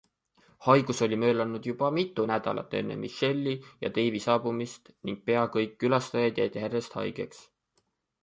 Haigus 0.67 1.01
oli 1.05 1.17
möllanud 1.23 1.67
juba 1.69 1.89
mitu 1.97 2.23
nädalat 2.31 2.73
enne 2.79 2.95
Michelle'i 3.03 3.53
ja 3.85 3.91
Dave'i 3.97 4.23
saabumist 4.25 4.89
ning 5.09 5.19
pea 5.31 5.43
kõik 5.57 5.75
külastajad 5.85 6.41
jäid 6.43 6.57
järjest 6.63 6.97
haigeks. 7.03 7.45